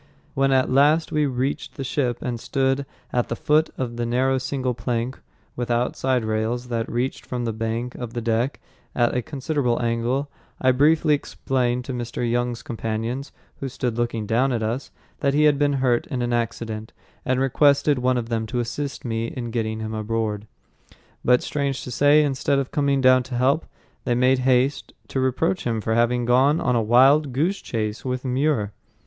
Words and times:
When 0.33 0.51
at 0.51 0.71
last 0.71 1.11
we 1.11 1.27
reached 1.27 1.75
the 1.75 1.83
ship 1.83 2.23
and 2.23 2.39
stood 2.39 2.87
at 3.13 3.29
the 3.29 3.35
foot 3.35 3.69
of 3.77 3.97
the 3.97 4.03
narrow 4.07 4.39
single 4.39 4.73
plank 4.73 5.19
without 5.55 5.95
side 5.95 6.25
rails 6.25 6.69
that 6.69 6.89
reached 6.91 7.23
from 7.23 7.45
the 7.45 7.53
bank 7.53 7.93
to 7.93 8.07
the 8.07 8.19
deck 8.19 8.59
at 8.95 9.13
a 9.15 9.21
considerable 9.21 9.79
angle, 9.79 10.27
I 10.59 10.71
briefly 10.71 11.13
explained 11.13 11.85
to 11.85 11.93
Mr. 11.93 12.27
Young's 12.27 12.63
companions, 12.63 13.31
who 13.59 13.69
stood 13.69 13.95
looking 13.99 14.25
down 14.25 14.51
at 14.51 14.63
us, 14.63 14.89
that 15.19 15.35
he 15.35 15.43
had 15.43 15.59
been 15.59 15.73
hurt 15.73 16.07
in 16.07 16.23
an 16.23 16.33
accident, 16.33 16.93
and 17.23 17.39
requested 17.39 17.99
one 17.99 18.17
of 18.17 18.29
them 18.29 18.47
to 18.47 18.59
assist 18.59 19.05
me 19.05 19.27
in 19.27 19.51
getting 19.51 19.81
him 19.81 19.93
aboard. 19.93 20.47
But 21.23 21.43
strange 21.43 21.83
to 21.83 21.91
say, 21.91 22.23
instead 22.23 22.57
of 22.57 22.71
coming 22.71 23.01
down 23.01 23.21
to 23.21 23.35
help, 23.35 23.67
they 24.05 24.15
made 24.15 24.39
haste 24.39 24.93
to 25.09 25.19
reproach 25.19 25.65
him 25.67 25.79
for 25.79 25.93
having 25.93 26.25
gone 26.25 26.59
on 26.59 26.75
a 26.75 26.81
"wild 26.81 27.31
goose 27.33 27.61
chase" 27.61 28.03
with 28.03 28.25
Muir. 28.25 28.71